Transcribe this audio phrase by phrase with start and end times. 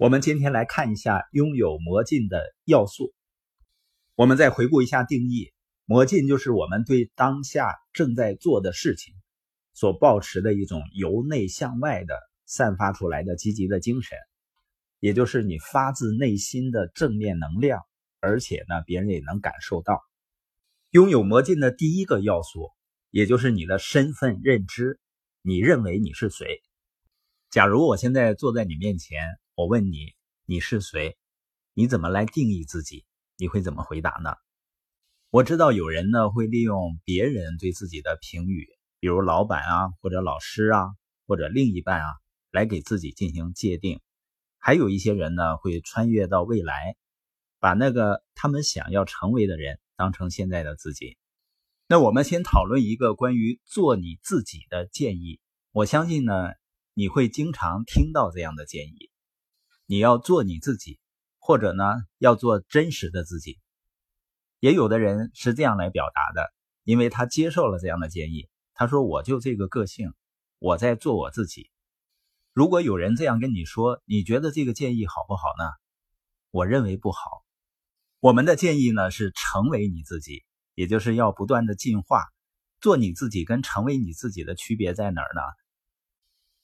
[0.00, 3.12] 我们今天来看一下拥有魔镜的要素。
[4.14, 5.52] 我们再回顾一下定义：
[5.84, 9.12] 魔镜就是我们对当下正在做的事情
[9.74, 14.16] 所保持的一种由内向外的散发出来的积极的精神，
[15.00, 17.82] 也就是你发自内心的正面能量，
[18.20, 20.00] 而且呢，别人也能感受到。
[20.92, 22.70] 拥有魔镜的第一个要素，
[23.10, 24.98] 也就是你的身份认知，
[25.42, 26.62] 你认为你是谁？
[27.50, 29.38] 假如我现在坐在你面前。
[29.60, 30.14] 我问你，
[30.46, 31.18] 你是谁？
[31.74, 33.04] 你怎么来定义自己？
[33.36, 34.32] 你会怎么回答呢？
[35.28, 38.66] 我知道有人呢会利用别人对自己的评语，
[39.00, 40.86] 比如老板啊，或者老师啊，
[41.26, 42.06] 或者另一半啊，
[42.50, 44.00] 来给自己进行界定。
[44.56, 46.96] 还有一些人呢会穿越到未来，
[47.58, 51.18] 把那个他们想要成为的人当成现在的自己。
[51.86, 55.38] 那我们先讨论一个关于做你自己的建议。
[55.70, 56.32] 我相信呢，
[56.94, 59.09] 你会经常听到这样的建议。
[59.90, 61.00] 你要做你自己，
[61.40, 61.82] 或者呢，
[62.18, 63.58] 要做真实的自己。
[64.60, 68.48] 也有的人是这样来表达的，因为他接受了这样的建议。
[68.72, 70.12] 他说：“我就这个个性，
[70.60, 71.72] 我在做我自己。”
[72.54, 75.64] 如果有人这样跟你说，你觉得这个建议好不好呢？
[76.52, 77.44] 我认为不好。
[78.20, 80.44] 我们的建议呢是成为你自己，
[80.76, 82.26] 也就是要不断的进化。
[82.80, 85.40] 做你自己跟成为你自己的区别在哪儿呢？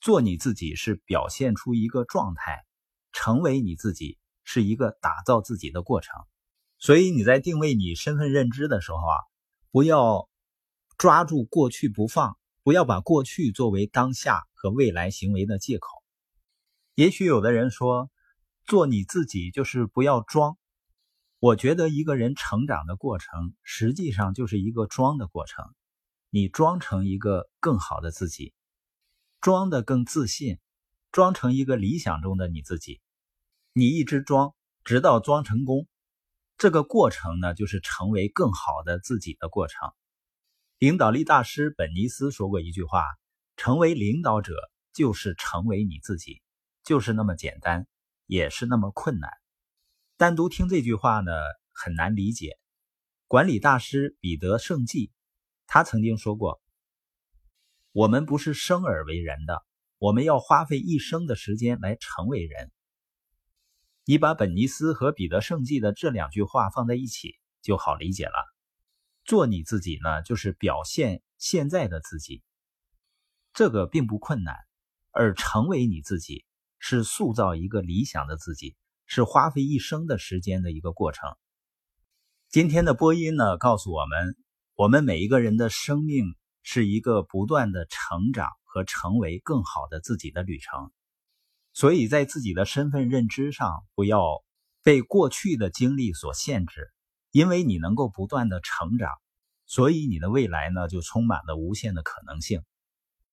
[0.00, 2.64] 做你自己是表现出一个状态。
[3.16, 6.14] 成为你自己是一个打造自己的过程，
[6.78, 9.16] 所以你在定位你身份认知的时候啊，
[9.70, 10.28] 不要
[10.98, 15.88] 抓住过去不放，不要把过去作为当下和未来行为的借口。
[16.94, 18.10] 也许有的人说，
[18.66, 20.58] 做你自己就是不要装。
[21.38, 25.64] 我觉得一个人成长的过程，实际上就是一个装的过程。
[26.28, 28.52] 你装成一个更好的自己，
[29.40, 30.58] 装的更自信，
[31.12, 33.00] 装成一个理想中的你自己。
[33.78, 35.86] 你一直装，直到装成功，
[36.56, 39.90] 这个过程呢，就是成为更好的自己的过程。
[40.78, 43.04] 领导力大师本尼斯说过一句话
[43.58, 44.54] ：“成为领导者
[44.94, 46.40] 就是成为你自己，
[46.84, 47.86] 就是那么简单，
[48.24, 49.30] 也是那么困难。”
[50.16, 51.32] 单独听这句话呢，
[51.74, 52.58] 很难理解。
[53.26, 55.12] 管理大师彼得圣纪，
[55.66, 56.62] 他曾经说过
[57.92, 59.62] ：“我们不是生而为人的，
[59.98, 62.72] 我们要花费一生的时间来成为人。”
[64.08, 68.34] 你把本尼斯和彼得圣纪的这两句话放在一起就好理解了。
[69.24, 72.44] 做你自己呢，就是表现现在的自己，
[73.52, 74.54] 这个并不困难；
[75.10, 76.44] 而成为你自己，
[76.78, 81.28] 是塑造一个理想的自己，是花费一生的时间的一个过程。
[82.48, 84.36] 今天的播音呢，告诉我们，
[84.76, 90.92] 我们每一个人的生命是一个不断的成长和成为更好的自己的旅程。
[91.76, 94.42] 所以在自己的身份认知上，不要
[94.82, 96.90] 被过去的经历所限制，
[97.32, 99.10] 因为你能够不断的成长，
[99.66, 102.62] 所以你的未来呢就充满了无限的可能性。